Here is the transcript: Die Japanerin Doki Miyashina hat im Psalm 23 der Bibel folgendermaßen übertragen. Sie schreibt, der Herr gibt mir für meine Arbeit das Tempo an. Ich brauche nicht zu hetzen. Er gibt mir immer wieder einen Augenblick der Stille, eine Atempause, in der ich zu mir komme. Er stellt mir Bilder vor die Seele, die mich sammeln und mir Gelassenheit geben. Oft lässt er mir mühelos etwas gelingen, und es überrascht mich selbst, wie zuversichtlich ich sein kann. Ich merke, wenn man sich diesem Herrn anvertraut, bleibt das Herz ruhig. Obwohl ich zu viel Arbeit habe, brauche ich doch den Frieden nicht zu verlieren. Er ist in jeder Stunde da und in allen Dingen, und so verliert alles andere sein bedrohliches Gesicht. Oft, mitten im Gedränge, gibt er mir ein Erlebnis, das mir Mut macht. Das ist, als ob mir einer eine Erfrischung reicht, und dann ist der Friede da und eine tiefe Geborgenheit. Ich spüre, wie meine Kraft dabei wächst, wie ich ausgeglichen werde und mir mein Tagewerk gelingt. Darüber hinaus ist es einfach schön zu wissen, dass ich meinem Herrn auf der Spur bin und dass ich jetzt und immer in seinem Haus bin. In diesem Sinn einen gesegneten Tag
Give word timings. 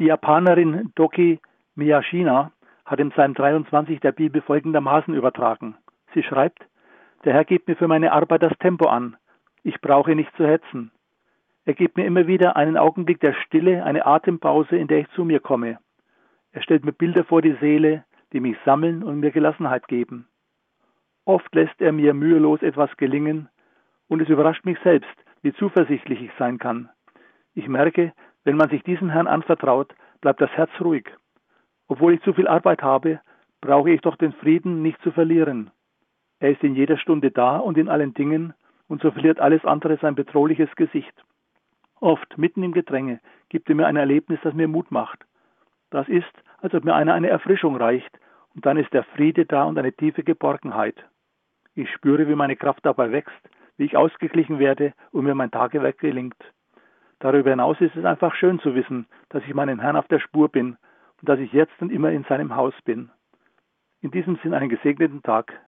Die 0.00 0.06
Japanerin 0.06 0.90
Doki 0.96 1.38
Miyashina 1.76 2.50
hat 2.84 2.98
im 2.98 3.10
Psalm 3.10 3.34
23 3.34 4.00
der 4.00 4.10
Bibel 4.10 4.42
folgendermaßen 4.42 5.14
übertragen. 5.14 5.76
Sie 6.14 6.24
schreibt, 6.24 6.66
der 7.24 7.32
Herr 7.32 7.44
gibt 7.44 7.68
mir 7.68 7.76
für 7.76 7.86
meine 7.86 8.10
Arbeit 8.10 8.42
das 8.42 8.58
Tempo 8.58 8.88
an. 8.88 9.16
Ich 9.62 9.80
brauche 9.80 10.16
nicht 10.16 10.34
zu 10.36 10.46
hetzen. 10.46 10.90
Er 11.64 11.74
gibt 11.74 11.96
mir 11.96 12.06
immer 12.06 12.26
wieder 12.26 12.56
einen 12.56 12.76
Augenblick 12.76 13.20
der 13.20 13.34
Stille, 13.34 13.84
eine 13.84 14.04
Atempause, 14.04 14.76
in 14.76 14.88
der 14.88 14.98
ich 14.98 15.10
zu 15.10 15.24
mir 15.24 15.38
komme. 15.38 15.78
Er 16.50 16.62
stellt 16.62 16.84
mir 16.84 16.92
Bilder 16.92 17.22
vor 17.22 17.40
die 17.40 17.56
Seele, 17.60 18.04
die 18.32 18.40
mich 18.40 18.56
sammeln 18.64 19.04
und 19.04 19.20
mir 19.20 19.30
Gelassenheit 19.30 19.86
geben. 19.86 20.26
Oft 21.24 21.54
lässt 21.54 21.80
er 21.80 21.92
mir 21.92 22.14
mühelos 22.14 22.62
etwas 22.62 22.94
gelingen, 22.96 23.48
und 24.08 24.20
es 24.20 24.28
überrascht 24.28 24.66
mich 24.66 24.78
selbst, 24.80 25.14
wie 25.42 25.54
zuversichtlich 25.54 26.20
ich 26.20 26.32
sein 26.36 26.58
kann. 26.58 26.90
Ich 27.54 27.68
merke, 27.68 28.12
wenn 28.44 28.56
man 28.56 28.70
sich 28.70 28.82
diesem 28.82 29.10
Herrn 29.10 29.26
anvertraut, 29.26 29.94
bleibt 30.20 30.40
das 30.40 30.50
Herz 30.50 30.70
ruhig. 30.80 31.08
Obwohl 31.88 32.14
ich 32.14 32.22
zu 32.22 32.32
viel 32.32 32.48
Arbeit 32.48 32.82
habe, 32.82 33.20
brauche 33.60 33.90
ich 33.90 34.00
doch 34.00 34.16
den 34.16 34.32
Frieden 34.32 34.82
nicht 34.82 35.00
zu 35.02 35.10
verlieren. 35.10 35.70
Er 36.38 36.50
ist 36.50 36.62
in 36.62 36.74
jeder 36.74 36.98
Stunde 36.98 37.30
da 37.30 37.56
und 37.56 37.78
in 37.78 37.88
allen 37.88 38.14
Dingen, 38.14 38.54
und 38.86 39.00
so 39.00 39.10
verliert 39.10 39.40
alles 39.40 39.64
andere 39.64 39.96
sein 39.96 40.14
bedrohliches 40.14 40.74
Gesicht. 40.76 41.14
Oft, 42.00 42.36
mitten 42.36 42.62
im 42.62 42.72
Gedränge, 42.72 43.20
gibt 43.48 43.68
er 43.68 43.74
mir 43.74 43.86
ein 43.86 43.96
Erlebnis, 43.96 44.38
das 44.42 44.52
mir 44.52 44.68
Mut 44.68 44.90
macht. 44.90 45.24
Das 45.90 46.06
ist, 46.08 46.32
als 46.60 46.74
ob 46.74 46.84
mir 46.84 46.94
einer 46.94 47.14
eine 47.14 47.28
Erfrischung 47.28 47.76
reicht, 47.76 48.18
und 48.54 48.66
dann 48.66 48.76
ist 48.76 48.92
der 48.92 49.04
Friede 49.04 49.46
da 49.46 49.64
und 49.64 49.78
eine 49.78 49.92
tiefe 49.92 50.22
Geborgenheit. 50.22 50.96
Ich 51.74 51.90
spüre, 51.90 52.28
wie 52.28 52.34
meine 52.34 52.56
Kraft 52.56 52.84
dabei 52.84 53.10
wächst, 53.10 53.32
wie 53.76 53.84
ich 53.84 53.96
ausgeglichen 53.96 54.58
werde 54.58 54.92
und 55.12 55.24
mir 55.24 55.34
mein 55.34 55.50
Tagewerk 55.50 55.98
gelingt. 55.98 56.36
Darüber 57.20 57.50
hinaus 57.50 57.80
ist 57.80 57.96
es 57.96 58.04
einfach 58.04 58.34
schön 58.34 58.58
zu 58.60 58.74
wissen, 58.74 59.06
dass 59.30 59.42
ich 59.44 59.54
meinem 59.54 59.80
Herrn 59.80 59.96
auf 59.96 60.08
der 60.08 60.20
Spur 60.20 60.48
bin 60.48 60.76
und 61.20 61.28
dass 61.28 61.38
ich 61.38 61.52
jetzt 61.52 61.80
und 61.80 61.90
immer 61.90 62.10
in 62.10 62.24
seinem 62.24 62.54
Haus 62.54 62.74
bin. 62.84 63.10
In 64.00 64.10
diesem 64.10 64.36
Sinn 64.42 64.54
einen 64.54 64.68
gesegneten 64.68 65.22
Tag 65.22 65.62